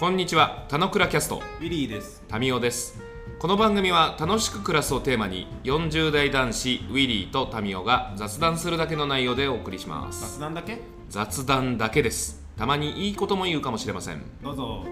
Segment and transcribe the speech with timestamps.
[0.00, 2.24] こんにちは、たのくらキャスト、ウィリーです。
[2.26, 2.98] タミオです。
[3.38, 10.38] この番組は楽しく暮らすをテーマに、40代男子ウィリーとタミオが雑談するだけの内容でお送りします。
[10.38, 10.78] 雑談だけ？
[11.10, 12.42] 雑談だけです。
[12.56, 14.22] たまにいいことも言うかもしれません。
[14.42, 14.86] どうぞ。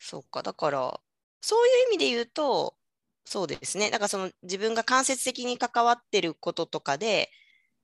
[0.00, 1.00] そうか、だから、
[1.40, 2.74] そういう意味で言うと、
[3.26, 3.90] そうですね。
[3.90, 7.30] だからその自分が間接的に関わってることとかで、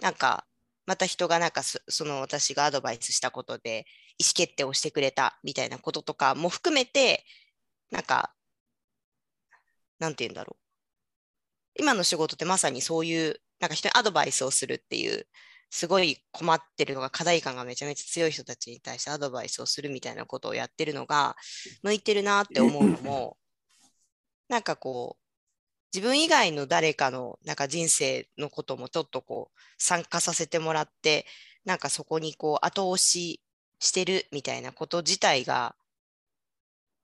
[0.01, 0.47] なんか、
[0.87, 3.87] また人がなんかその私がアドバイスしたことで
[4.19, 7.25] 意思決定をしてくれたみたいなこととかも含めて、
[7.91, 8.35] なんか、
[9.99, 10.63] なんて言うんだろう。
[11.81, 15.27] 今の仕事ってまさにそういう、なんか人にアドバイスをするっていう、
[15.71, 21.37] すごい困ってるのが課題感がめちゃめちゃ強い人たちに対してアドバイスをするみたいなことをやってるのが
[21.83, 23.39] 向いてるなって思うのも、
[24.49, 25.22] なんかこう、
[25.95, 31.27] 自分以外の誰かのなんか人生のこともちょっとこう参加させてもらって、
[31.65, 33.41] なんかそこにこう後押し
[33.79, 35.77] してるみたいなこと自体が、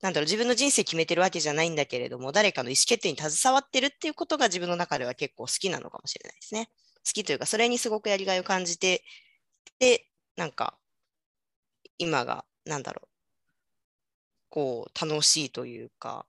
[0.01, 6.71] なんだろう、自分の人生決めてるわけじゃないんだけれども、誰かの意思決定に携わってるっていうことが自分の中では結構好きなのかもしれないですね。
[7.05, 9.03] 好きというか、それにすごくやりがいを感じて、
[9.81, 10.79] で、なんか、
[11.99, 13.09] 今が、なんだろう、
[14.51, 16.27] こう、楽しいというか、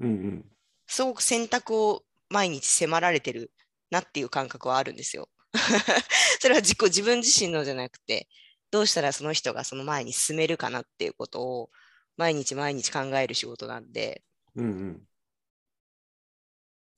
[0.00, 0.57] うんうん。
[0.88, 3.52] すごく選択を毎日迫られてる
[3.90, 5.30] なっていう感覚はあるんですよ。
[6.40, 8.28] それは自己、自分自身のじゃなくて、
[8.70, 11.70] どうしたらその人がその前に進めるかなっていうことを
[12.16, 14.22] 毎日毎日考える仕事なんで、
[14.56, 15.08] うんうん。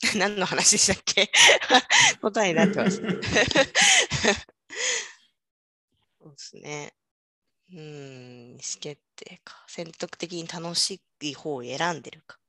[0.16, 1.30] 何の話でしたっけ？
[2.22, 3.02] 答えになってます。
[6.20, 6.94] そうですね。
[7.70, 9.64] うーん、意思決定か？
[9.68, 12.39] 選択的に楽しい方を選んでるか。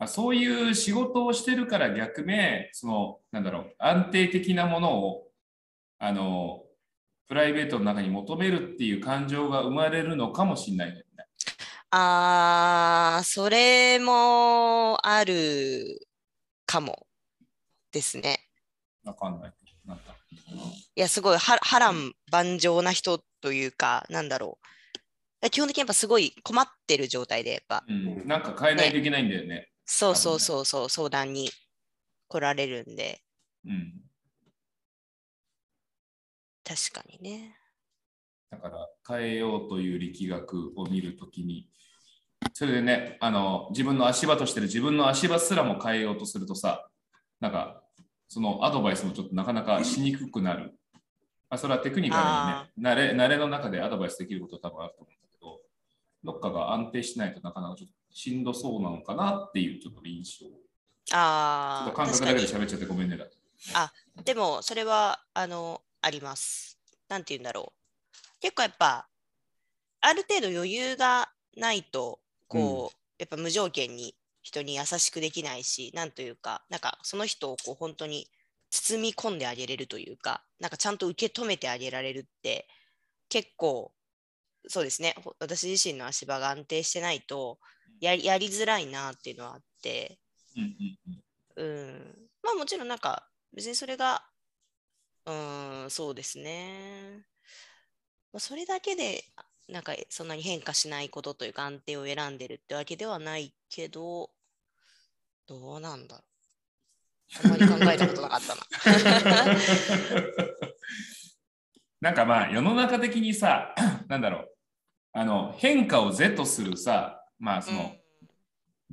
[0.00, 5.28] まあそういう仕事をしてるから逆め、その、なんだろう、安定的なものを、
[5.98, 6.62] あの、
[7.28, 11.04] プライベートの中に求めるっていう感情が生まれるのかもしれないよね。
[11.90, 16.08] あー、それもある
[16.64, 17.06] かも
[17.92, 18.48] ですね。
[19.04, 19.52] わかんない。
[19.84, 20.14] なんか
[20.96, 24.58] いや、すごいは波乱万丈な人というか、なんだろ
[25.42, 25.50] う。
[25.50, 29.68] 基本的にやっぱすごい困ってる状態で、やっぱ、うん、なんか変えないといけないんだよね。
[29.92, 31.50] そうそうそうそう、相談に
[32.28, 33.20] 来られるんで、
[33.66, 33.92] うん。
[36.64, 37.56] 確かにね。
[38.50, 41.68] だから変えようという力学を見るときに、
[42.52, 46.88] それでね、あの、自分の足場としてる自分の足場すらも変えようとするとさ、
[47.40, 47.82] なんか、
[48.28, 50.72] そのアドバイスもちょっとなかなかしにくくなる。
[51.48, 55.60] まあ、それはテクニカルにね、慣れ慣れの中でアドバイスできること多分あると思うんだけど、
[56.22, 60.46] どっかが安定しないとなかなかちょっとしんどそうなのかなっていうちょっと印象。
[61.16, 62.20] ああ、と感覚。
[62.20, 63.26] だけで喋っちゃってごめんねだ。
[64.24, 66.78] でも、それは、あの、あります。
[67.08, 68.40] なんて言うんだろう。
[68.40, 69.06] 結構やっぱ、
[70.00, 78.28] ある程度余裕がないと、こう、やっぱ無条件に人に優しくできないし、なんというか、なんかその人をこう本当に
[78.70, 82.66] 包み込んであげれるというか、なんかちゃんと受け止めてあげられるって、
[83.28, 83.92] 結構、
[84.68, 87.58] そうですね、ほ私自身の足場が安定してないと、
[88.00, 90.18] やりやりづらいなっていうのはあって、
[90.56, 90.98] うんうん
[91.56, 92.28] うんうん。
[92.42, 94.22] まあもちろんなんか別にそれが、
[95.26, 97.26] うん、そうですね。
[98.32, 99.24] まあ、それだけで
[99.68, 104.30] なんかそんなに変化しないことというか安定を選んでるってわけではないけど、
[105.46, 106.24] どうなんだろう。
[107.44, 108.62] あんまり考えたことなかったな。
[112.00, 113.74] なんかまあ世の中的にさ、
[114.10, 114.48] なんだろう、
[115.12, 117.94] あの変化を是とするさ、まあその、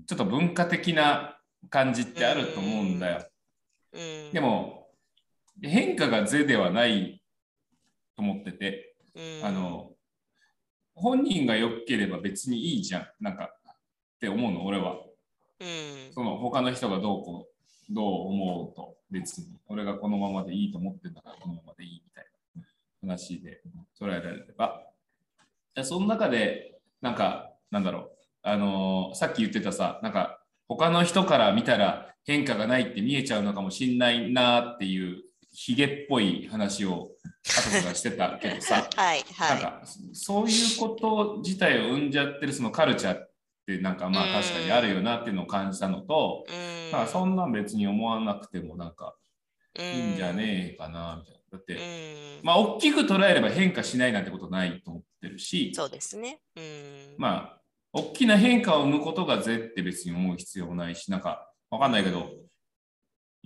[0.06, 1.40] ちょっと文化的な
[1.72, 3.28] 感じってあると思うんだよ。
[3.94, 4.32] うん、うん。
[4.32, 4.90] で、も
[5.64, 7.20] 変化が是ではない
[8.16, 9.90] と思ってて、うん、あの
[10.94, 13.75] 本人が良ければ別にいいじゃん、なんかっ
[14.20, 14.98] て思うの、俺は。
[15.60, 17.48] うん、その他の人がどうこ
[17.90, 18.96] うどう思うと。
[19.10, 19.48] 別に。
[19.68, 22.25] 俺がこのままでいいと思ってんだからこのままでいいみたい
[22.56, 22.62] な
[23.02, 23.63] 話で
[24.00, 24.88] 捉えられれば
[25.77, 28.09] でその中でなんかなんだろう
[28.41, 37.12] あのーさっき言ってたさなんか他の人から見たら変化がないって見えちゃうのかもしんないなっていうヒゲっぽい話を
[37.45, 39.50] 後からしてたけどさ はい、はい。
[39.50, 39.81] なんか
[40.13, 43.31] そういうこと自体を生んじゃってるそのカルチャーっ
[43.68, 49.15] てなんかまあうん確かにあるよなっていうのを感じたのと、うん、まあそんなん別に思わなくてもなんか
[49.77, 51.37] いいいんじゃねえかなみたいな。
[51.52, 56.42] だって、うん、まあ大きく捉えれば変化しないなんてことないと思ってるし、そうですね。
[56.56, 56.64] うん、
[57.18, 57.62] まあ
[57.94, 62.30] 大きな変化を生むことがぜって別に思う必要もないし、なんかわかんないけど、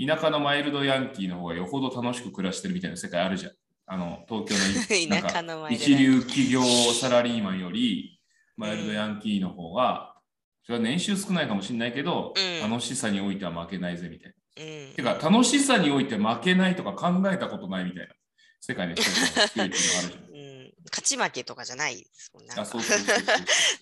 [0.03, 3.51] 田舎のマイルドヤンキーの方がよほど楽しく暮らしてるみたいな世界あるじゃん。
[3.87, 6.61] あの東京の なん田舎かの一流企業
[6.93, 8.19] サラリーマンより
[8.55, 10.15] マイルドヤンキーの方が、
[10.63, 14.35] それは年収少ないかもしれないけど、うん楽しさにおいては負けないぜみたいな。
[14.57, 18.13] うんてか、楽しさにおいて負けないとか考えたことないみたいな
[18.59, 20.13] 世界の人たちのがあるじゃん。
[20.13, 22.49] うん、勝ち負けとかじゃないですもんね。
[22.57, 23.17] あ、そうそうそう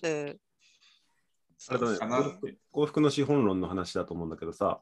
[0.02, 0.10] そう。
[0.10, 0.40] うん。
[1.68, 4.80] あれだね幸福の資本論の話だと思うんだけどさ、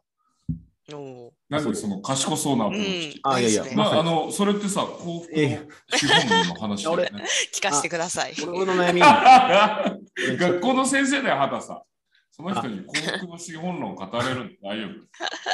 [1.50, 3.20] なんでその賢そうなアプローチ。
[3.22, 7.10] あいやいやまあ、あの、それってさ、幸福の資本論の話だよね。
[7.52, 8.34] 聞かせてください。
[8.46, 9.00] 俺の悩み、
[10.38, 11.82] 学校の先生だよ、畑さん。
[12.38, 14.90] その人に幸福の資本論語れるんで大丈夫。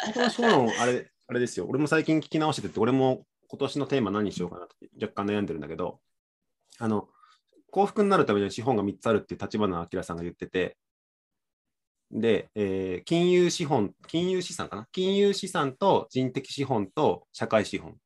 [0.07, 1.67] 幸福の資本論、あれ、あれですよ。
[1.67, 6.01] 俺も最近聞き直してて、俺も今年のテーマ何にしようかなって若干悩んでるんだけど、
[6.79, 7.09] あの、
[7.71, 10.77] 幸福になるためには資本が3つあるって立花明さんが言ってて、
[12.11, 14.87] で、えー金融資本、金融資産かな？
[14.93, 17.97] 金融資産と人的資本と社会資本。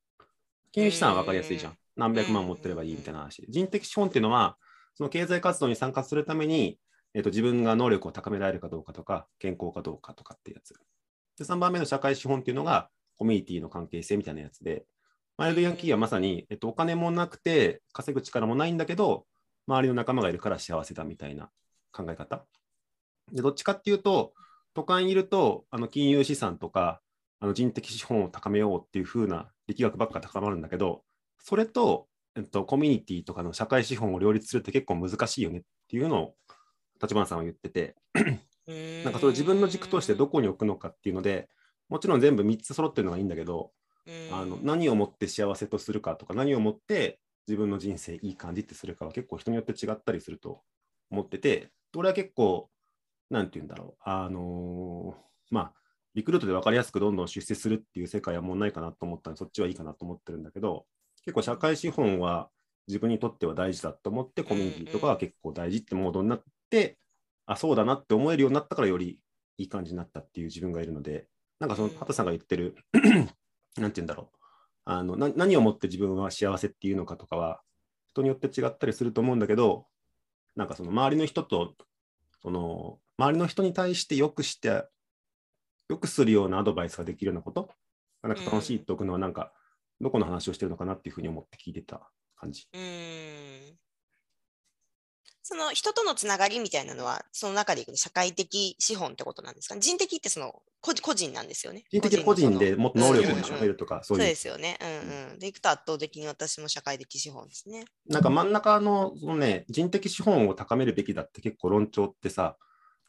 [0.71, 1.73] 金融資産は分かりやすいじゃん。
[1.97, 3.45] 何百万持ってればいいみたいな話。
[3.49, 4.57] 人的資本っていうのは、
[4.95, 6.79] その経済活動に参加するために、
[7.13, 10.73] えー、と自分が能力を高められるかどうかとか、健康かどうかとかってやつ。
[11.37, 14.85] で、3番目の社会資本っていうのが、コミュニティの関係性みたいなやつで、
[15.37, 19.25] マイルドヤンキーはまさに、えっと、お金もなくて、稼ぐ力もないんだけど、
[19.67, 21.49] 周りの仲間がいるから幸せだみたいな
[21.91, 22.45] 考え方。
[23.31, 24.33] で、どっちかっていうと、
[24.73, 27.01] 都会にいると、あの金融資産とか、
[27.39, 31.03] あの人的資本を高めようっていう風な力学ばっか高まるんだけど、
[31.41, 36.35] それと、えっと、コミュニティとかの社会資本を両立するって結構難しいよねっていうのを、
[37.01, 37.95] 立花さんは言ってて、
[39.03, 41.49] なんかそれ自分の軸としてどこに置くのかっていうので、
[41.87, 43.71] もちろん全部3つ揃ってるのがいいんだけど、
[44.31, 50.61] あの何をもって幸せとするかとか、何をもって自分の人生いい感じってするかは結構人によって違ったりすると
[51.09, 52.69] 思ってて、俺は結構、
[53.29, 55.73] なんて言うんだろう、あのーまあ、
[56.15, 60.85] リクルートで分かりやすくどんどん出世するっていう世界はもうないかなと思ったので、そっちはいいかなと思ってるんだけど、
[61.25, 62.49] 結構社会資本は
[62.87, 66.39] 自分にとっては大事だと思って、コミュニティとかは結構大事ってモードにな
[67.45, 69.19] あ、そうだなって思えるようになったからより
[69.57, 71.27] いい感じになったっていう自分がいるので、
[71.59, 73.35] なんかそのうん畑さんが言ってる、 なんて
[73.75, 74.39] 言うんだろう。
[74.91, 77.61] あのな何をもって自分は幸せっていうのかとかは
[78.07, 79.85] 人によって違ったりすると思うんだけど
[80.55, 81.75] なんかその周りの人と
[82.41, 84.87] その周りの人に対してよくして
[85.89, 87.69] よくするようなアドバイスができるようなこと
[88.23, 89.53] がなんか楽しいっておくのはなんか
[90.01, 92.67] どこの話をしてるのかなっていうふうに思って聞いてた感じ。
[92.73, 93.77] うん
[95.51, 99.73] その人とのつながりみたいなのは、その中でいくと社会的資本ってことなんですか？
[99.73, 99.81] ね。
[99.81, 101.85] 人的ってその個個人なんですよね。
[101.89, 104.77] 人的個人でもっと能力をうん高めるとか、そそうですよね。
[104.79, 105.39] うんうん。
[105.39, 107.85] でいくと圧倒的に私も社会的資本ですね。
[108.07, 112.55] なんか真ん中のその、ね、人的資本を高めるべきだって結構論調ってさ、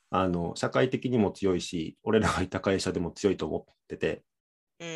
[0.09, 4.23] あの社会的にも強いし、俺らがいた会社でも強いと思ってて、
[4.81, 4.89] うん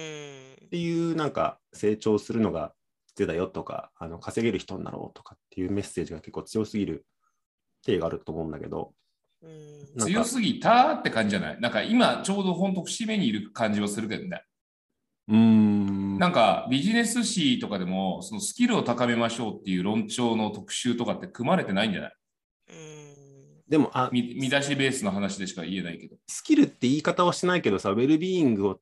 [0.64, 0.68] っ。
[0.70, 2.72] ていうなんか成長するのが
[3.08, 7.04] 必要だよとか、あの稼げる人になろうとかっていうメッセージが結構強すぎる
[7.84, 8.92] 体があると思うんだけど、
[9.98, 11.60] 強すぎたって感じじゃない？
[11.60, 14.42] なんか今ちょうど本当節目にいる感じはするけどね。
[15.28, 22.12] うーん、なんかビジネス誌とかでもそのスキルを高めましょうっていう論調の特集とかって組まれてないんじゃない？
[22.70, 23.04] うん
[23.66, 26.16] でもあ、見見出しベースの話でしか言えないけど。
[26.28, 28.80] スキルって言い方はしてないけどさ、ウェルビーイングを、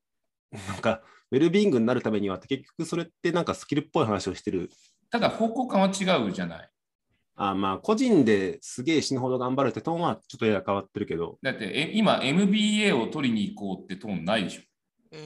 [0.67, 1.01] なんか、
[1.31, 4.69] ウェルビーイングになるためにはって結局それってなんかスキルっぽい話をしてる。
[5.09, 6.69] ただ方向感は違うじゃない？
[7.35, 14.61] あまあ、個人ですげえ死ぬほど頑張るってトーンはちょっとやや変わってるけど、だってえ今 MBA を取りに行こうってトーンないでしょ。
[15.13, 15.19] うん。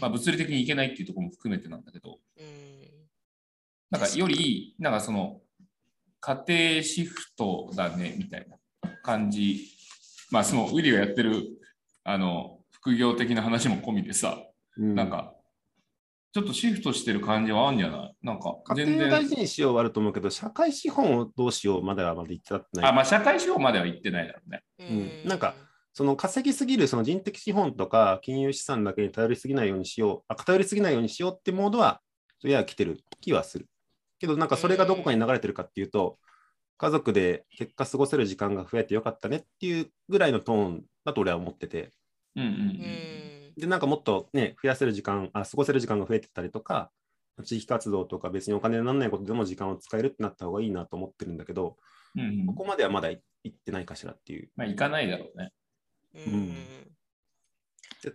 [0.00, 2.46] まあ物理的に行けないっていうところも含めてなんだけど、うん。
[3.90, 5.40] なんかより、なんかその
[6.20, 8.56] 家庭シフトだねみたいな
[9.02, 9.68] 感じ。
[10.30, 11.44] まあそのウィリがやってる
[12.02, 14.38] あの副業的な話も込みでさ、
[14.78, 14.94] うん。
[14.94, 15.34] なんか
[16.32, 18.14] ちょっとシフトしてる感じはあるんじゃない？
[18.22, 18.96] なんか家全然。
[18.96, 22.90] 庭を大事にしようはあると思うけど、社会資本をどうしようまではまだ言ってない。
[22.90, 24.62] あ、まあ社会資本までは行ってないだろうね。
[24.78, 25.54] うんなんか
[25.94, 32.00] その稼ぎすぎるその人的資本とか金融資産だけに頼りすぎないようにしよう、あ頼りすぎないようにしようってモードは、
[32.40, 33.68] それは来てる気はする。
[34.18, 36.18] けど、なんかそれがどこかに流れてるかっていうと、
[36.78, 41.90] 家族で結果過ごせる時間が増えてよかったねっていうぐらいのトーンだと俺は思ってて、
[42.36, 42.54] うんうんう。
[42.54, 43.21] うんん
[43.56, 46.90] で、なんかもっとね、増やせる時間、あ過ごせる時間が増えてたりとか、
[47.44, 51.76] 地域活動とか別にお金にならないことでも時間を使えるってなった方がいいなと思ってるんだけど、
[52.14, 52.46] うんうん。
[52.46, 54.50] ここまではまだ行ってないかしらっていう。
[54.54, 55.52] まあ行かないだろうね。
[56.14, 56.54] うん。
[58.02, 58.12] で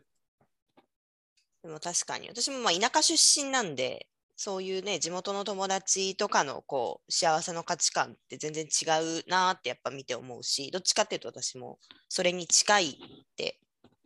[1.64, 2.30] でも確かに。
[2.30, 8.86] 私もまあ田舎出身なんでそういうね地元の友達とかのこう幸せの価値観って全然違
[9.24, 12.96] うなってやっぱ見て思うしどっちかっていうと私もそれに近いっ
[13.36, 13.60] て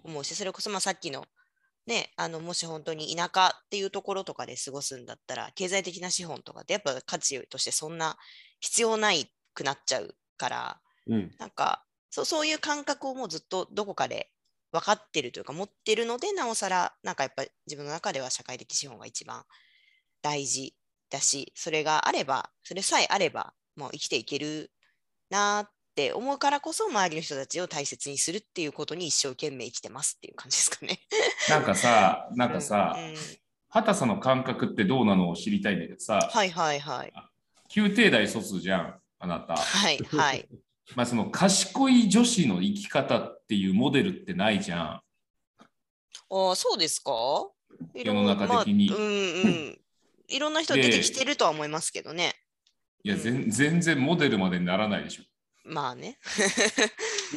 [0.04, 1.26] 思うしそれこそまあさっきの
[1.88, 8.18] ね、あのもし本当に田舎っていうところとかで過ごすんだったら、経済的な資本とかってやっぱ価値としてそんな
[8.60, 11.32] 必要ないくなっちゃうから、うん。
[11.40, 14.32] なんかそうそういう感覚をもうずっとどこかで
[14.72, 19.44] 分かってるというか持ってるのでなおさらなんかやっぱり自分の中では社会的資本が一番
[20.22, 20.76] 大事
[21.10, 24.72] だしそれがあればそれさえあればもう生きていける
[25.30, 25.70] なっ
[26.02, 31.00] て思うからこそ周りの人たちを大切にするっていうことに一生懸命生きてますっていう感じですかね。
[31.50, 33.16] なんかさ、 なんかさ、うんうん
[33.74, 37.14] 畑さんの感覚ってどうなのを知りたいんだけどさ、はいはいはい
[37.74, 39.56] 宮廷大卒じゃん、あなた。
[39.56, 40.46] はいはい。
[40.94, 44.82] まあその賢い女子の生き方っていうモデルってないじゃん。
[44.90, 45.04] あ
[46.30, 47.14] あそうですか？
[47.96, 49.08] 世の中的にまあうんう
[49.70, 49.82] ん。
[50.28, 52.36] いろんな人出てきてるとは思いますけどね。
[53.04, 55.24] いや、全然モデルまでにならないでしょ。
[55.72, 56.18] まあね。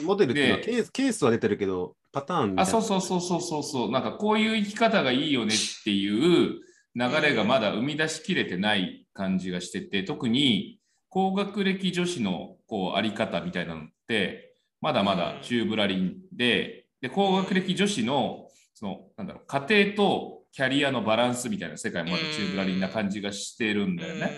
[0.03, 2.67] モデルっていうのはでケースケースは出てるけど、パターンあ、な。
[2.67, 3.91] そうそうそうそうそうそう。
[3.93, 6.61] なんかこういう生き方がいいよねっていう
[6.97, 24.33] 流れがまだ生み出しきれてない感じがしてて、特に高学歴女子のこうあり方みたいなのって、まだまだ中ぶらりんで、で高学歴女子のそのなんだろう家庭とキャリアのバランスみたいな世界もまだ中ぶらりんな感じがしてるんだよね。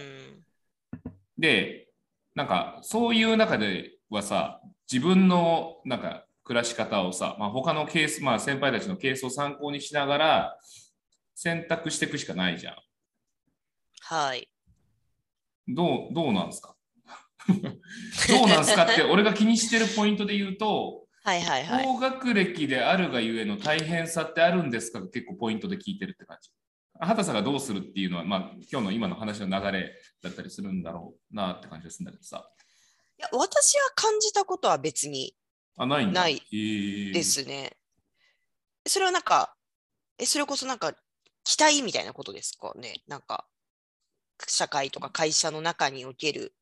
[1.39, 1.86] で、
[2.37, 4.61] なんかそういう中ではさ、
[4.93, 10.59] 自分のなんか暮らし方をさ、まあ、他のケース、まあ先輩たちのケースを参考にしながら
[11.35, 12.77] 選択していくしかないじゃん。
[14.03, 14.49] はい。
[15.67, 16.77] どう、どうなんですか？
[17.49, 21.85] どうなんですかって俺が気にしてるポイントで言うと、はいはいはい。
[21.85, 26.51] 高学歴であるがゆえの大変さってあるんですかが結構ポイントで聞いてるって感じ。
[27.01, 32.49] 畑さんがどうするっていうのは、まあ、今日の今の話の流れだったりするんだろうなって感じがするんだけどさ。
[33.19, 35.35] いや私は感じたことは別に
[35.77, 36.07] あ、ない。
[36.11, 36.43] ない
[37.13, 37.77] ですね。
[38.87, 39.55] それはなんか、
[40.19, 40.95] え、それこそなんか
[41.45, 43.03] 期待みたいなことですかね？
[43.09, 43.47] なんか、
[44.47, 46.55] 社会とか会社の中における。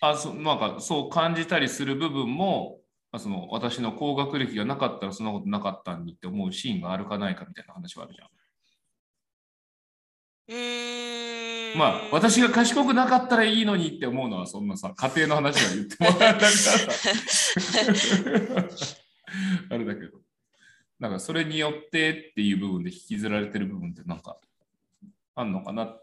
[0.00, 2.80] あそなんかそう感じたりする部分も、
[3.10, 8.28] まあ、その私の高学歴がなかったらそんなことなかったんにって思うシーンがあるかないかみたいな話はあるじゃん。
[10.48, 11.74] うー。
[11.74, 11.78] ん。
[11.78, 16.70] まあ私が賢くなかったらいいのにって思うのはそんなさ家庭の話が言ってもらえたからさ
[19.70, 20.18] あれだけど。
[20.98, 24.38] なんかそれによってっていう部分で引きずられてる部分ってなんか
[25.34, 25.94] あんのかな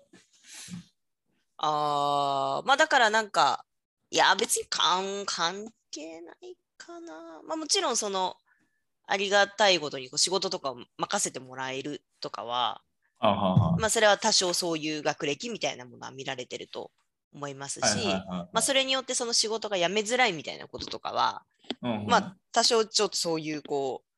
[1.58, 3.66] ああ、まあだからなんか、
[4.12, 7.42] いや別に関関係ないかな。
[7.48, 8.36] まあもちろんその、
[9.08, 12.82] ありがたいことにこう仕事とかを任せてもらえるとかは
[13.80, 16.92] まあそれは多少そういう学歴みたいなものは見られてると
[17.34, 21.44] 思いますし、まあそれによってその仕事が辞めづらいみたいなこととかは、
[21.82, 22.06] うんうん。
[22.08, 24.10] まあ多少ちょっとそういうこう、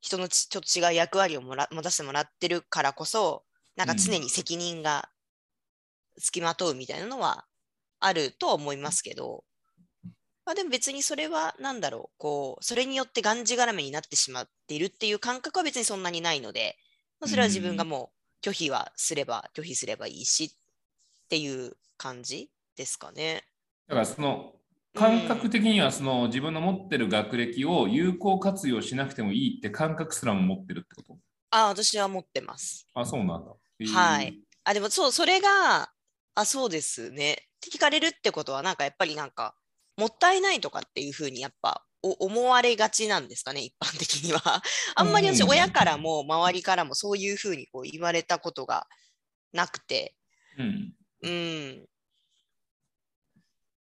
[0.00, 3.44] 人のちちょっと違う役割をもら持たせてもらってるからこそ、
[3.76, 5.08] なんか常に責任が
[6.18, 7.44] 付きまとうみたいなのは
[8.00, 9.44] あるとは思いますけど、
[10.46, 16.76] まあでも別にそれはなんだろう、こう、それによってがんじがらめになってしまっているっていう感覚は別にそんなにないので、
[17.18, 23.44] まあそれは自分がもう拒否はすれば、拒否すればいいしっていう感じですかね。
[23.88, 24.52] だからその
[24.94, 31.18] 感覚的にはその自分の持ってる学歴を有効活用しなくてもいいって感覚すらも持ってるってこと？
[31.50, 32.86] あ、私は持ってます。
[32.94, 33.52] あ、そうなんだ。
[33.80, 34.38] へーはい。
[34.64, 35.90] あ、でもそう、それが、
[36.34, 37.32] あ、そうですね。
[37.32, 39.56] って聞かれるってことは、なんかやっぱりなんか、
[39.96, 44.62] もったいないとかっていうふうにやっぱお思われがちなんですかね、一般的には。
[44.94, 48.86] あんまり私、うん親からも周りからもそういうふうにこう言われたことが
[49.52, 50.14] なくて、
[50.58, 50.94] うん。
[51.22, 51.86] うん。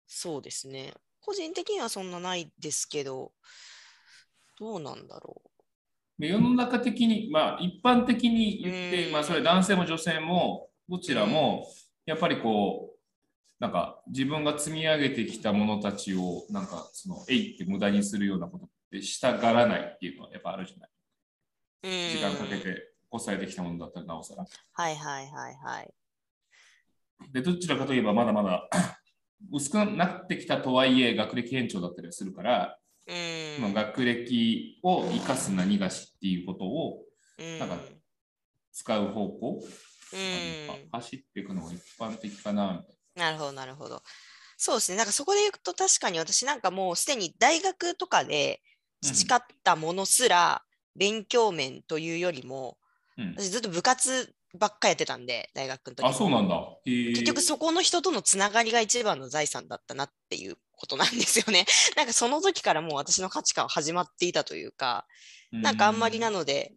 [0.07, 0.93] そうですね。
[1.21, 3.31] 個人的にはそんなないですけど、
[4.59, 5.41] どうなんだろ
[6.19, 11.65] で世の中的に、まあ、一般的に言って、うんまあ、それ男性も女性もどちらも
[12.05, 12.98] やっぱりこう
[13.59, 20.89] なんか自分が積み上げてきたものたちをなんかそのえいって無駄にするようなことってしたがらないっていうのはやっぱあるじゃない？
[22.17, 24.45] 時間かけて抑えてきたものだったらなおさら。
[24.73, 25.93] はいはいはいはい。
[27.33, 28.69] でどちらかといえばまだまだ
[29.51, 33.13] 薄くなってきたとはいえ学歴延長だったりはするから、う
[33.67, 33.73] ん。
[33.73, 37.03] 学歴を生かす何がしっていうことを
[37.37, 37.77] うんなんか
[38.71, 39.61] 使う方向
[40.13, 42.98] うん走っていくのが一般的かなみたいな
[43.31, 44.03] るほど、なるほど。
[44.57, 44.97] そうですね。
[44.97, 48.61] なんかそこで言うと確かに私なんかもうすでに大学とかで
[49.03, 50.61] うん培ったものすら
[50.95, 52.77] 勉強面というよりも、
[53.17, 53.23] な。
[53.23, 56.55] うん、私ずっと部活ばっかやってたんで、大学の時あ、そうなんだ。
[56.85, 61.65] へー結局そこの人とのつながりが一番の財産だったなっていうことなんですよね。
[61.95, 65.05] なんかその時からもう私の価値観は始まっていたというか、
[65.51, 66.73] なんかあんまりなので、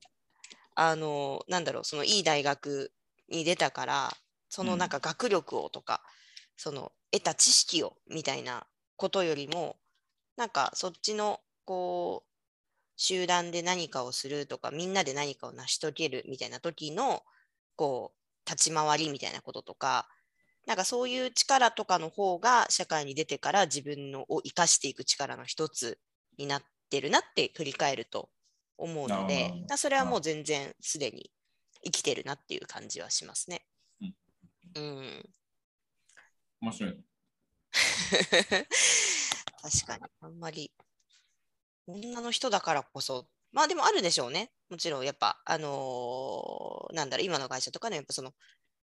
[0.74, 2.92] あのなんだろうそのいい大学
[3.28, 4.16] に出たから
[4.48, 6.02] そのうんなんか学力をとか、
[6.56, 8.66] その得た知識をみたいな
[8.96, 9.76] ことよりも
[10.36, 12.30] なんかそっちのこう
[12.96, 17.22] 集団で何かをするとかみんなで何かを成し遂げるみたいな時の
[17.76, 20.08] こう立ち回りみたいなこととか
[20.66, 25.98] なんかそういう力とかの方が社会に出てから自分のを生かしていく力の一つ
[26.38, 28.30] になってるなって振り返ると
[28.78, 31.32] 思うのでそれはもう全然すでに
[31.84, 33.66] 生きてるなっていう感じはしますね。
[34.00, 34.14] うん。
[34.74, 35.34] うん、
[36.62, 36.96] 面白い。
[39.62, 40.02] 確かに。
[40.20, 40.70] あんまり。
[41.88, 43.26] 女の人だからこそ。
[43.50, 44.52] まあでもあるでしょうね。
[44.70, 45.04] もちろん。
[45.04, 47.26] やっぱあのーなんだろう。
[47.26, 48.32] 今の会社とかねやっぱその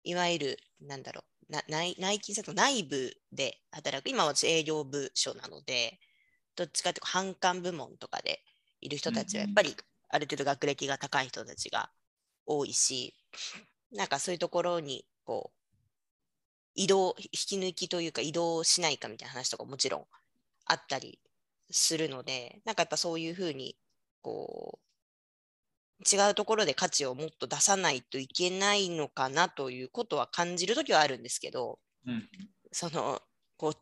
[0.05, 1.53] いわゆるなんだろう。
[1.53, 4.11] な内内勤さと内部で働く。
[4.11, 5.99] 今は私営業部署なので
[6.55, 8.45] どっちかというと販管部門とかで
[8.81, 9.77] いる人たちはやっぱり
[10.09, 11.91] ある程度学歴が高い人たちが
[12.47, 13.15] 多いし
[13.93, 15.66] なんかそういうところにこう
[16.77, 20.07] 移動引き抜きというか移動しないかみたいな話とかもちろん
[20.67, 21.19] あったり
[21.71, 23.77] するのでなんかやっぱそういうふうに
[24.23, 24.87] こう
[26.05, 32.29] 違うところで価値をもっと出さないといけないのかなということは感じるときはあるんですけどうん。
[32.73, 33.21] その
[33.57, 33.73] こう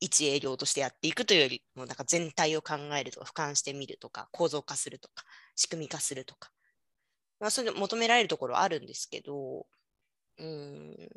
[0.00, 5.24] 一営業としてやっていくというよりもなんか全体を考えるとか俯瞰してみるとか構造化するとか
[5.56, 6.50] 仕組み化するとか、
[7.40, 9.66] まあ、そういうの求められるところはあるんですけど
[10.38, 11.10] うーん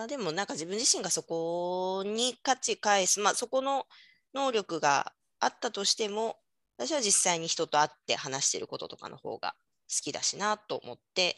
[0.00, 3.84] まあでもなんか自分自身がそこに価値返すまあそこの
[4.32, 6.36] 能力があったとしても
[6.78, 9.54] 私は実際に人と会って話してることとかの方が
[9.90, 11.36] 好きだしなと思って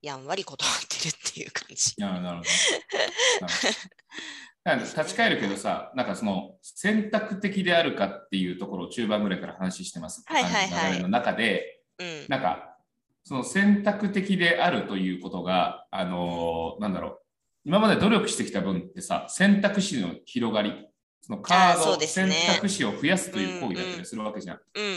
[0.00, 1.94] やんわり断ってるっていう感じ。
[1.98, 2.42] なるほ
[4.80, 4.84] ど。
[4.86, 12.70] 立ち返るけどさ、なんかその選択的であるかっていうところを中盤ぐらいから話してますはいはいはい流れの中で、うんなんか
[13.24, 17.23] その選択的であるということが、あのーなんだろう、
[17.64, 20.86] 今まで努力してきた分ってさ、選択肢の広がり、
[21.22, 24.60] そのカード、選択肢を増やすという行為だったりするわけじゃん。
[24.74, 24.96] うんうんうんう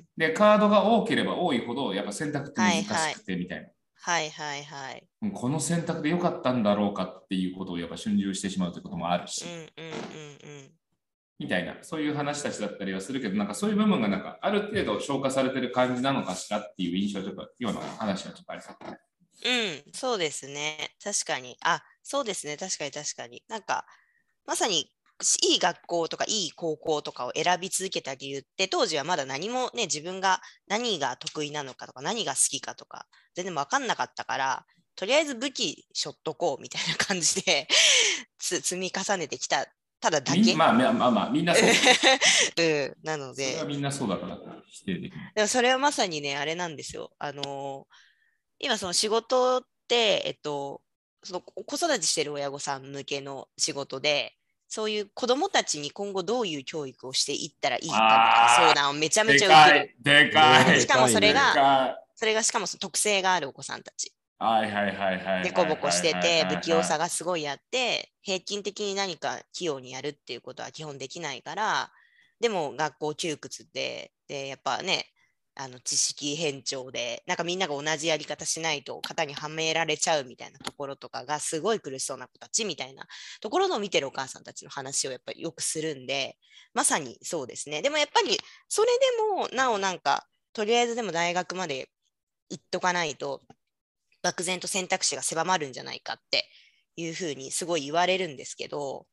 [0.00, 0.04] ん。
[0.16, 3.68] で、カードが多ければ多いほど、やっぱ選択って難しくてみたいな。
[4.04, 5.06] はいはいはい。
[5.22, 9.44] うんこの選択で良かったんだろうかっていうことをやっぱ瞬時してしまうということもあるし。
[11.38, 18.98] みたいな、そういう話たちだったりはするけど、なんかそういう部分がなんかある程度消化されてる感じなのかしらっていう印象はちょっと今の話はちょっとありそうだね。
[19.44, 20.94] うん、そうですね。
[21.02, 21.56] 確かに。
[21.62, 22.56] あ、そうですね。
[22.56, 23.42] 確かに確かに。
[23.48, 23.86] なんか、
[24.46, 37.66] まさに、しいい学校とかいい高校とかを選び続けた理由って、当時はまだ何もね、自分が何が得意なのかとか、何が好きかとか、全然分かんなかったから、とりあえず武器しょっとこうみたいな感じで
[38.38, 39.66] つ積み重ねてきた、
[40.00, 40.54] ただだけ。
[40.56, 41.68] まあまあまあまあ、みんなそう。
[42.58, 43.64] うん、なのでそれは。
[43.66, 45.32] みんなそうだから否定できない。
[45.36, 47.12] でもそれはまさにね、あれなんですよ。
[47.18, 48.11] あのー
[48.62, 50.80] 今その仕事って、えっと、
[51.22, 54.34] その子育てしてる親御さん向けの仕事で、
[54.68, 59.94] そういう子供たちに今後どういう教育をしていったらいいかみたいな相談をめちゃめちゃ受ける。
[60.00, 60.80] い、でかい。
[60.80, 64.14] しかもそれでが、それがしかもその特性があるお子さんたち。
[64.38, 65.42] はいはいはいはいはい。
[65.44, 67.04] でこぼこしてて、不器用さが。
[67.04, 71.92] がすごいあって、平均的に何か器用にやるっていうことは基本できないから、
[72.40, 75.06] でも学校窮屈で、で、やっぱね、
[75.62, 83.06] あの知識偏重で、なんかみんなが同じやり方しないと型にはめられちゃうみたいなところとかがすごい苦しそうな子たちみたいな
[83.40, 86.36] ところのを見てるお母さんたちの話をやっぱりよくするんで、
[86.74, 87.82] まさにそうですね。
[87.82, 88.36] でもやっぱり
[88.68, 91.88] それでもなおなんか、とりあえずでも大学まで
[92.50, 93.40] 行っとかないと、
[94.22, 96.48] 漠然と選択肢が狭まるんじゃないかって
[96.96, 99.06] いうふうにすごい言われるんですけど、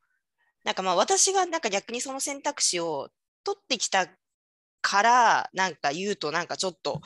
[0.63, 3.09] なんかまあ私がなんか逆にその選択肢を
[3.43, 4.07] 取ってきた
[4.81, 7.01] からなんか言うとなんかちょっと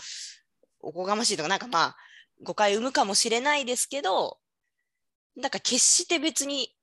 [0.80, 1.96] おこがましいとかなんかまあ
[2.42, 4.38] 誤解を生むかもしれないですけど、
[5.36, 6.76] なんか決して別に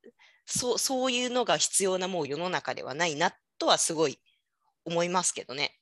[0.46, 4.18] そうそういうのが必要なもう世の中ではないなとはすごい
[4.84, 5.76] 思いますけどね。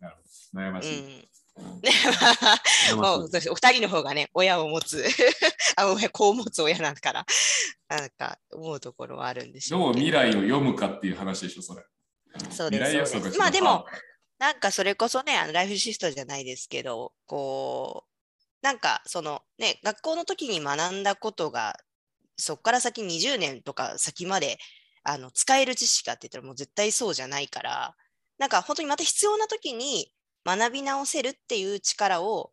[0.00, 0.22] なるほ
[0.58, 1.00] ど悩ましい。
[1.00, 1.28] うん。
[2.98, 5.04] お二人の方がね、親を持つ、
[5.76, 7.26] あ、親子を持つ親なんから、
[7.88, 10.00] なんか思うところはあるんでしょうけど。
[10.00, 11.84] どう未来を読むかっていう話でしょ、それ。
[12.50, 13.38] そうですです。
[13.38, 13.86] まあでも、
[14.38, 18.10] なんかそれこそね、あのライフシフトじゃないですけど、こう、
[18.62, 21.76] なんかそのね、学校の時に学んだことが、
[22.36, 24.58] そこから先20年とか先まで
[25.04, 27.94] あの使える知識かって言ったらもう絶対そうじゃないから、
[28.38, 30.12] なんか本当にまた必要な時に
[30.44, 32.52] 学び直せるっていう力を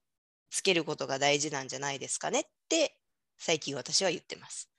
[0.50, 2.98] つけることが大事なんじゃないですかねって
[3.39, 4.70] 最近私は言ってます。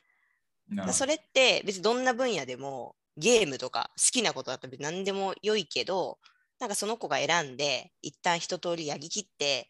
[0.92, 6.18] それって別にどんな分野でもゲームとか好きなことだったら何でも良いけど
[6.62, 9.68] なんかその子が選んで、一旦一通りやりきって、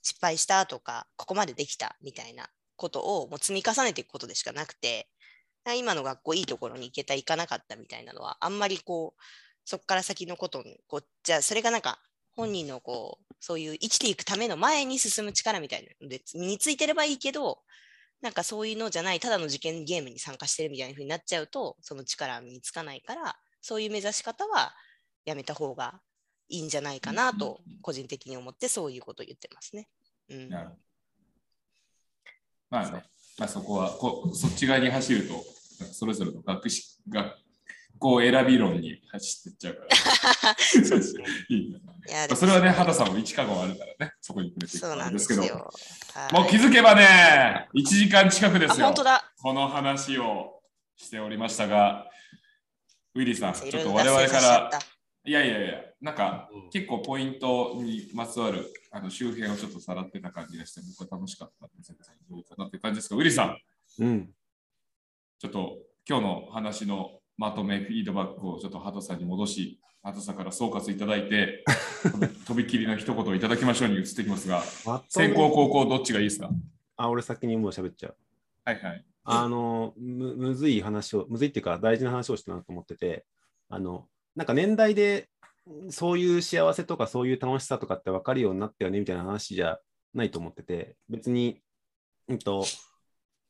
[0.00, 5.10] 失敗したとか、ここまでできたみたいなことをもう積み重ねていくことでしかなくて、
[5.76, 9.22] 今の学校いいところに行けた、行かなかったみたいなのは、あんまりこう、
[9.66, 12.00] そこから先のことに、こう、じゃあそれがなんか、
[12.34, 17.58] 本人のこう、そういう生きていくための前に進む力みたいなので、身についてればいいけど、
[18.20, 24.74] なんかそういうのじゃない、ただの受験ゲームに参加してるみたいな風になっちゃうと、その力は身につかないから、そういう目指し方は
[25.24, 26.00] やめた方が
[26.48, 29.88] いいんじゃないかなと、個人的に思ってそういうことを言ってますね。
[30.28, 30.80] うん、なるほど
[32.70, 33.04] まあね、
[33.38, 35.44] まあ、そこはこそっち側に走ると、
[35.92, 37.34] それぞれの学士学
[38.00, 40.56] 校選び論に走ってっちゃうから。
[40.58, 45.70] そうですねいいねいやまあそれはね、畑さんも一かもあるからね、そこに触れていくそうなんんでけど、ですすよ。
[46.14, 48.94] はいもう気づけばね、1時間近くであ、すよ本。
[48.96, 49.32] 当だ。
[49.40, 50.60] この話を
[50.96, 52.10] しておりましたが、
[53.14, 54.78] ウィリーさん、ちょっと我々からた、
[55.24, 63.58] いやいやいや、なんかうん結構ポイントにまつわるあの周辺をちょっとさらってた感じがして、僕は楽しかったんで、全然どうかなって感じですが、ウィリーさん、
[64.00, 64.30] うん。
[65.38, 71.64] ちょっと今日の話のまとめ、フィードバックをちょっと畑さんに戻し、畑さんから総括いただいて、
[72.46, 74.62] とびきりの一言をいただきましょうに移ってきますが、
[75.08, 76.50] 先行、高校、どっちがいいですか？
[76.98, 78.16] あ、俺先にもう喋っちゃう。
[78.66, 79.06] はいはい。
[79.24, 83.24] あのむ、むずい話を、むずいっていうか大事な話をしたなと思ってて、
[83.70, 85.30] あの、なんか年代で
[85.88, 89.80] そういう幸せとかそういう楽しさとかって分かるようになったよねみたいな話じゃ
[90.12, 91.62] ないと思ってて、別に、
[92.28, 92.66] うんと、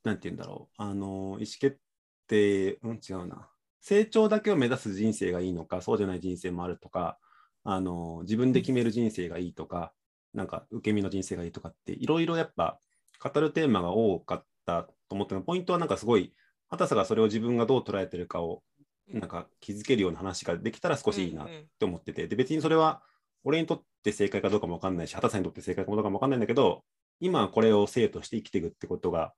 [0.04, 1.80] なんて言うんだろう、あの、意思決
[2.28, 3.49] 定、うん、違うな。
[3.80, 7.18] 成長だけを目指す人生がいいのか、そうじゃない人生もあるとか、
[7.64, 9.92] あの、自分で決める人生がいいとか、
[10.34, 12.78] なんか受け身の人生がいいとかって、いろいろやっぱ
[13.22, 16.32] 語るテーマが多かったと思ってポイントはなんかすごい、
[16.68, 18.62] 畑さがそれを自分がどう捉えてるかを
[19.08, 21.66] なんか気づけるような話ができたら少しいいなっうんうん。
[21.78, 23.02] て思ってて、で別にそれは
[23.42, 26.84] 俺にとって正解かどうかも分かんないし、畑さんにとって正解かどうかも分かんないんだけど、
[27.18, 29.34] 今はこれを生として生きていくってことが、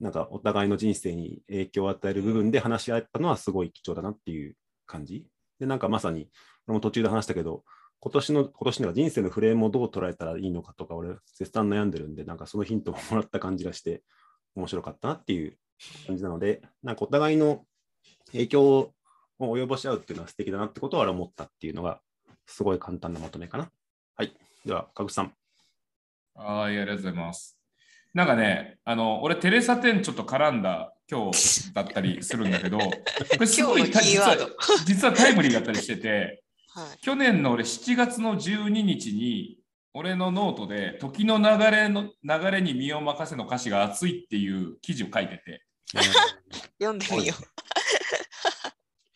[0.00, 5.26] なんかお互いの人生に影響を与える部分で話し合ったのはすごい貴重だなっていう感じ。
[5.58, 6.30] で、なんかまさに、
[6.66, 7.64] 俺も途中で話したけど、
[8.00, 14.02] 今年の、今年の人生のフレームをどう捉えたらいいのかとか、俺、絶賛悩んでるんで、なんかそのヒントをもらった感じがして、
[14.56, 15.58] 面白かったなっていう
[16.06, 17.66] 感じなので、なんかお互いの
[18.32, 18.94] 影響を
[19.38, 22.00] 及ぼし合うっていうのは素敵だなってことは俺思ったっていうのが、
[22.46, 23.70] すごい簡単なまとめかな。
[24.16, 24.34] はい。
[24.64, 25.34] では、かぐさん。
[26.34, 27.59] はい、ありがとうございます。
[28.12, 32.94] なんかね、あの、俺、テレサ・テンちょっと絡んだ今日だったりするんだけど、 こ
[33.38, 34.36] れすごい実は
[34.84, 36.42] 実はタイムリーだったりしてて、
[36.74, 36.98] はい。
[37.00, 39.58] 去年の俺7月の12日に、
[39.92, 45.64] 俺のノートで、時の流れの流れに身を任せの歌詞が熱いっていう記事を書いてて、
[46.80, 47.34] 読んでみよ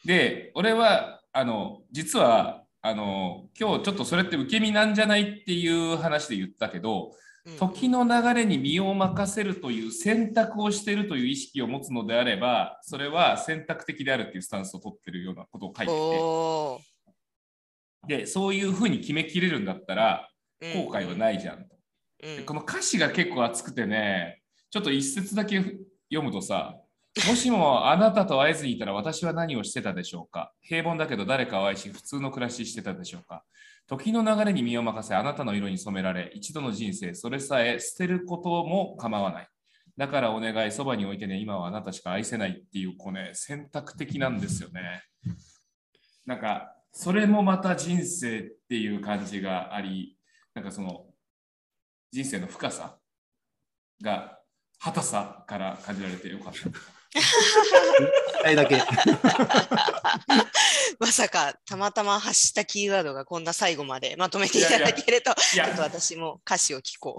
[0.04, 7.12] で、俺は、あの、実は、あの、今日ちょっとそれって受け身なんじゃないっていう話で言ったけど、
[7.58, 18.08] 時の流れに身を任せるという選択をしているという意識を持つのであれば、それは選択的であるっていうスタンスを取ってるようなことを書いておー。
[18.08, 20.28] て、で、そういうふうに決めきれるんだったら、
[20.60, 20.72] うん。
[20.86, 21.76] 後悔はないじゃんと。
[22.22, 22.36] うん。
[22.38, 26.76] でこの歌詞が結構熱くてね、ちょっと一節だけ読むとさ、
[27.28, 30.52] もしもあなたと会えずにいたら私は何をしてたでしょうか？
[30.62, 33.44] 平凡だけど誰かを愛し普通の暮らししてたでしょうか？
[33.86, 39.48] 時の流れに身を任せあなたの色に染められ一度の人生それさえ捨てることも構わない。
[39.96, 45.02] だからお願いそばに置いてね今はあなたしか愛せないっていうこうね選択的なんですよね。
[46.26, 50.16] なんかそれもまた人生っていう感じがあり
[50.54, 51.06] なんかその
[52.10, 52.98] 人生の深さ
[54.02, 54.38] が
[54.80, 56.68] 果さから感じられてよかった。
[57.14, 58.82] 一回だけ。
[60.98, 67.18] まさかたまたま発したキーワードがこんな最後までまとめていただけると、いやちょっと私も歌詞を聞こ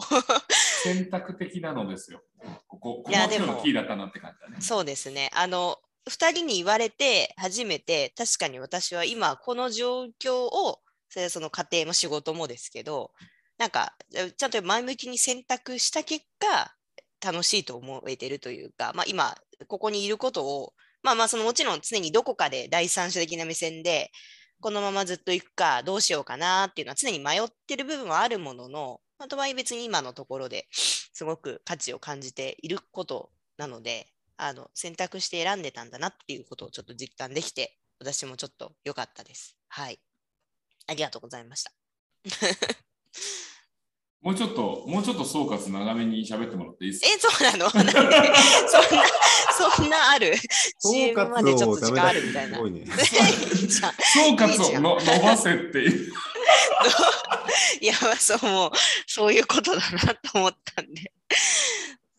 [0.83, 2.21] 選択的なのですよ。
[2.67, 4.61] ここ、このいやでも今日のキーだったなって感じだねう。。
[4.61, 5.29] そうですね。
[5.33, 5.79] あの、
[6.09, 10.79] 2人に言われて初めて、確かに私は今この状況を、
[11.09, 13.11] それはその家庭も仕事もですけど、
[13.57, 13.95] なんか
[14.37, 16.75] ちゃんと前向きに選択した結果、
[17.25, 19.35] 楽しいと思えてるというか、まあ、今
[19.67, 24.11] ここにいることを、まあまあそのもちろん常にどこかで第三者的な目線で
[24.61, 39.55] このままずっと行くかどうしようかなっていうのは常に迷ってる部分はあるものの、まあ、とはいえ別に今のところですごく価値を感じていることなのであの選択して選んでたんだなっていうことをちょっと実感できて私もちょっと良かったです。
[39.69, 39.99] はい。
[40.87, 41.71] ありがとうございました。
[44.21, 47.07] もうちょっと、もうちょっと総括長めに喋ってもらっていいですか？
[47.13, 47.69] え、そうなの？
[47.73, 47.93] なんで？
[47.93, 49.03] そんな、
[49.57, 50.33] そんなある
[50.79, 52.59] 総 ?CM までちょっと時間あるみたいな。
[52.59, 52.85] い ね。
[52.87, 56.13] 総括をの伸ばせっていう。
[57.81, 58.71] いや、まあそう、もう、
[59.07, 61.11] そういうことだなと思ったんで。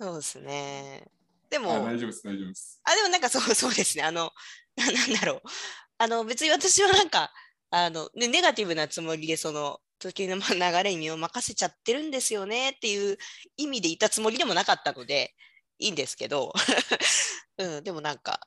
[0.01, 1.05] そうですね。
[1.51, 2.81] であも、大丈夫です、大丈夫です。
[2.85, 4.05] あ、でもなんかそう、そうですね。
[4.05, 4.33] あの、
[4.77, 5.43] ななんだろう。
[5.99, 7.33] あの、別に私はなんか、
[7.71, 13.17] あの、ね、ネガティブなつもりで、その、時のま流れに身を任せちゃってるんですよねっていう
[13.57, 15.35] 意味でいたつもりでもなかったので、
[15.79, 16.53] いいんですけど、
[17.59, 18.41] うん、でもなんか、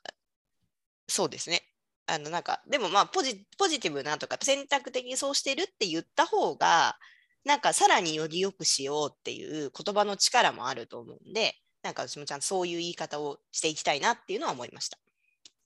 [1.07, 1.63] そうですね。
[2.05, 6.99] あの、なんか、でもまあポジ、ポジティブなとか、選択的にそうしてるって言った方が、
[7.45, 14.97] なんかさらにより良くしようっていう言葉の力もあると思うんで、なんか私もちゃんとそういう言い方をしていきたいなっていうのは思いました。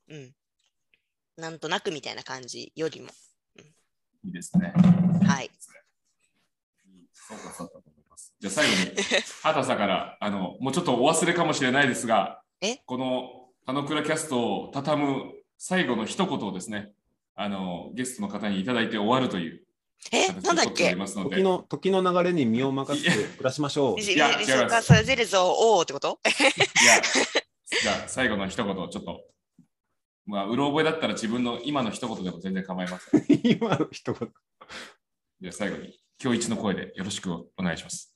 [0.09, 0.35] うん。
[1.37, 3.09] なんとなくみたいな感じよりも。
[4.23, 4.73] いいですね。
[5.25, 5.49] はい。
[7.13, 8.33] そうかそうだと思います。
[8.39, 9.03] じゃあ最後に、
[9.43, 12.77] 畑さんから、あの、もうちょっとお忘れかもしれないですが、え？
[12.85, 16.91] この田野倉キャストを畳む最後の一言をですね、
[17.35, 19.63] あの、ゲストの方にいただいて終わるという
[20.11, 20.95] え、形なんだっけ？
[20.95, 23.97] ますので時の時の流れに身を任せて暮らしましょう。
[24.01, 26.19] リいや違いますリソカサゼルゾおーってこと？
[26.27, 27.01] いや、
[27.81, 29.23] じゃあ最後の一言、ちょっと、
[30.25, 33.25] まあ、うろ覚えだったら自分の今の一言でも全然構いません。
[33.43, 34.31] 今の一言。
[35.41, 38.13] じゃあ最後に、今日一の声でよろしくお願いします。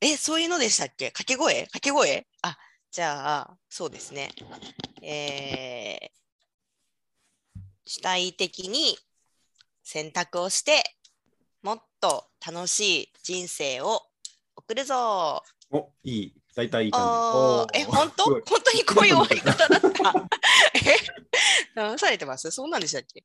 [0.00, 1.10] え、そういうのでしたっけ？
[1.10, 1.54] 掛け声？
[1.62, 2.26] 掛け声？
[2.42, 2.56] あ、
[2.90, 4.30] じゃあ、そうですね。
[5.02, 8.96] えー、主体的に
[9.82, 10.82] 選択をして、
[11.62, 14.02] もっと楽しい人生を
[14.56, 15.42] 送るぞ。
[15.70, 16.34] お、いい。
[16.54, 17.80] 大体いい感じ。
[17.80, 18.24] え、本当？
[18.24, 20.14] 本当にこういう終わり方だった？
[20.78, 20.96] え
[21.74, 22.50] 騙されてます？
[22.50, 23.24] そうなんでしたっけ？